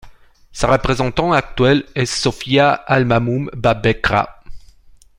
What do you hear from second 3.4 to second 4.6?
Babekra.